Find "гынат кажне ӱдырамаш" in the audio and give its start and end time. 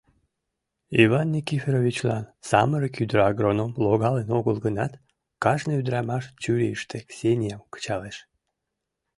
4.65-6.23